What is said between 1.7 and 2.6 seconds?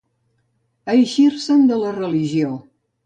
de la religió.